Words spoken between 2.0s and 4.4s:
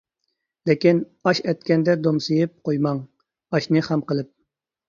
دومسىيىپ، قويماڭ ئاشنى خام قىلىپ.